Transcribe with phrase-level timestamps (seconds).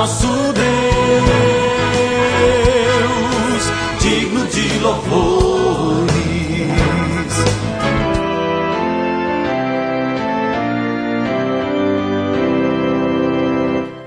[0.00, 0.64] nosso Deus,
[4.00, 6.10] digno de louvores.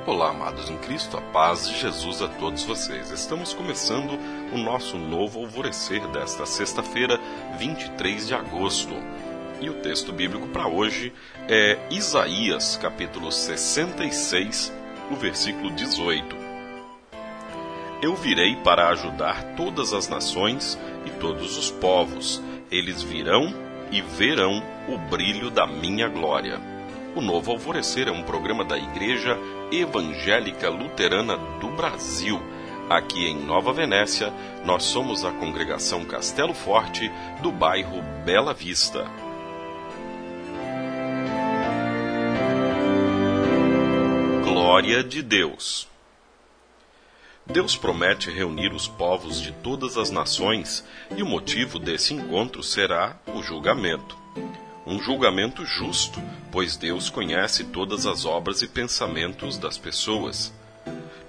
[0.07, 3.11] Olá, amados em Cristo, a paz de Jesus a todos vocês.
[3.11, 4.17] Estamos começando
[4.51, 7.19] o nosso novo alvorecer desta sexta-feira,
[7.59, 8.95] 23 de agosto.
[9.61, 11.13] E o texto bíblico para hoje
[11.47, 14.73] é Isaías, capítulo 66,
[15.13, 16.35] o versículo 18.
[18.01, 22.41] Eu virei para ajudar todas as nações e todos os povos.
[22.71, 23.53] Eles virão
[23.91, 26.59] e verão o brilho da minha glória.
[27.15, 29.37] O Novo Alvorecer é um programa da Igreja
[29.71, 32.41] Evangélica Luterana do Brasil.
[32.89, 34.33] Aqui em Nova Venécia,
[34.65, 37.09] nós somos a congregação Castelo Forte
[37.41, 39.05] do bairro Bela Vista.
[44.65, 45.89] Glória de Deus.
[47.45, 50.85] Deus promete reunir os povos de todas as nações
[51.17, 54.17] e o motivo desse encontro será o julgamento.
[54.87, 56.17] Um julgamento justo,
[56.49, 60.53] pois Deus conhece todas as obras e pensamentos das pessoas.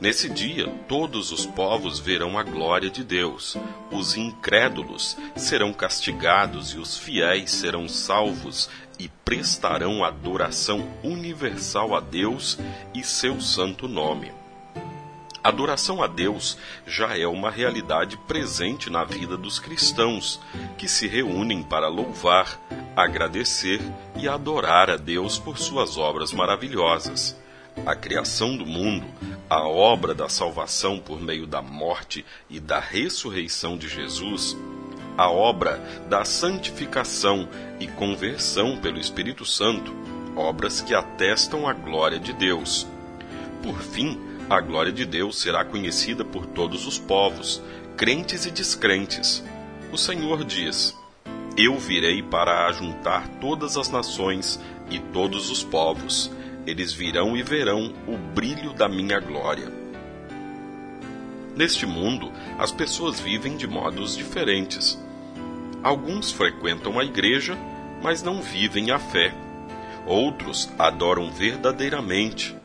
[0.04, 3.56] Nesse dia, todos os povos verão a glória de Deus.
[3.90, 12.58] Os incrédulos serão castigados e os fiéis serão salvos e prestarão adoração universal a Deus
[12.92, 14.30] e seu santo nome.
[15.42, 20.38] Adoração a Deus já é uma realidade presente na vida dos cristãos,
[20.76, 22.60] que se reúnem para louvar,
[22.94, 23.80] agradecer
[24.18, 27.42] e adorar a Deus por suas obras maravilhosas.
[27.84, 29.06] A criação do mundo,
[29.50, 34.56] a obra da salvação por meio da morte e da ressurreição de Jesus,
[35.18, 39.94] a obra da santificação e conversão pelo Espírito Santo,
[40.34, 42.86] obras que atestam a glória de Deus.
[43.62, 44.18] Por fim,
[44.48, 47.62] a glória de Deus será conhecida por todos os povos,
[47.96, 49.44] crentes e descrentes.
[49.92, 50.96] O Senhor diz:
[51.56, 54.60] Eu virei para ajuntar todas as nações
[54.90, 56.30] e todos os povos.
[56.66, 59.70] Eles virão e verão o brilho da minha glória.
[61.56, 64.98] Neste mundo, as pessoas vivem de modos diferentes.
[65.82, 67.56] Alguns frequentam a igreja,
[68.02, 69.32] mas não vivem a fé.
[70.06, 72.56] Outros adoram verdadeiramente.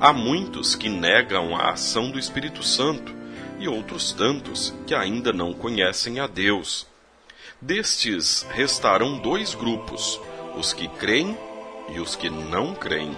[0.00, 3.14] Há muitos que negam a ação do Espírito Santo
[3.60, 6.86] e outros tantos que ainda não conhecem a Deus.
[7.60, 10.20] Destes restarão dois grupos:
[10.56, 11.36] os que creem
[11.94, 13.16] e os que não creem.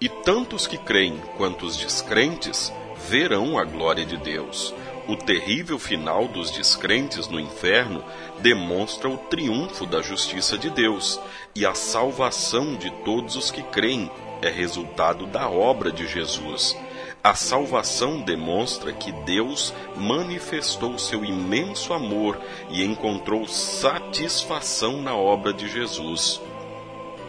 [0.00, 2.72] E tanto os que creem quanto os descrentes
[3.08, 4.74] verão a glória de Deus.
[5.06, 8.02] O terrível final dos descrentes no inferno
[8.38, 11.20] demonstra o triunfo da justiça de Deus,
[11.54, 14.10] e a salvação de todos os que creem
[14.40, 16.76] é resultado da obra de Jesus.
[17.22, 22.40] A salvação demonstra que Deus manifestou seu imenso amor
[22.70, 26.40] e encontrou satisfação na obra de Jesus.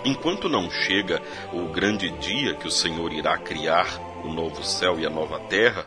[0.04, 1.22] Enquanto não chega
[1.54, 3.88] o grande dia que o Senhor irá criar
[4.24, 5.86] o novo céu e a nova terra,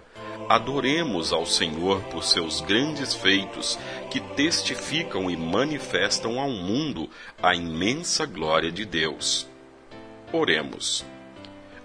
[0.48, 3.78] Adoremos ao Senhor por seus grandes feitos,
[4.10, 7.08] que testificam e manifestam ao mundo
[7.42, 9.48] a imensa glória de Deus.
[10.32, 11.04] Oremos.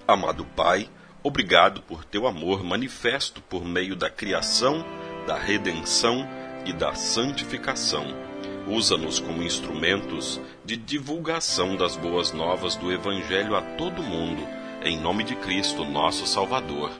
[0.05, 0.89] Amado Pai,
[1.23, 4.83] obrigado por teu amor manifesto por meio da criação,
[5.25, 6.27] da redenção
[6.65, 8.28] e da santificação.
[8.69, 14.47] Usa-nos como instrumentos de divulgação das boas novas do Evangelho a todo mundo,
[14.83, 16.91] em nome de Cristo, nosso Salvador.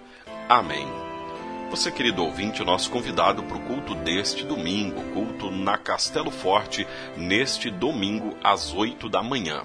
[0.50, 0.88] Amém.
[1.70, 7.70] Você, querido ouvinte, nosso convidado para o culto deste domingo, culto na Castelo Forte, neste
[7.70, 9.62] domingo às oito da manhã.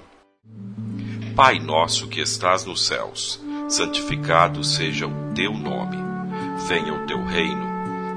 [1.35, 5.97] Pai nosso que estás nos céus, santificado seja o teu nome.
[6.69, 7.74] Venha o teu reino.